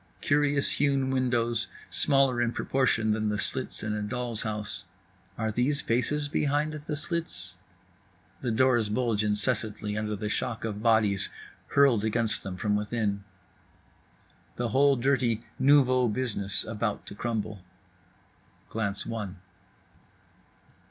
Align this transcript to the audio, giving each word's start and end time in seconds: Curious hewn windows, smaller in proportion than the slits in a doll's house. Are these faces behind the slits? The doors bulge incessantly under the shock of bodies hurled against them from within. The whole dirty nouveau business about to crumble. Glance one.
Curious 0.21 0.71
hewn 0.71 1.11
windows, 1.11 1.67
smaller 1.91 2.41
in 2.41 2.53
proportion 2.53 3.11
than 3.11 3.29
the 3.29 3.37
slits 3.37 3.83
in 3.83 3.93
a 3.93 4.01
doll's 4.01 4.41
house. 4.41 4.85
Are 5.37 5.51
these 5.51 5.81
faces 5.81 6.27
behind 6.27 6.73
the 6.73 6.95
slits? 6.95 7.55
The 8.41 8.49
doors 8.49 8.89
bulge 8.89 9.23
incessantly 9.23 9.95
under 9.95 10.15
the 10.15 10.27
shock 10.27 10.65
of 10.65 10.81
bodies 10.81 11.29
hurled 11.67 12.03
against 12.03 12.41
them 12.41 12.57
from 12.57 12.75
within. 12.75 13.23
The 14.55 14.69
whole 14.69 14.95
dirty 14.95 15.45
nouveau 15.59 16.07
business 16.07 16.63
about 16.63 17.05
to 17.05 17.13
crumble. 17.13 17.61
Glance 18.69 19.05
one. 19.05 19.37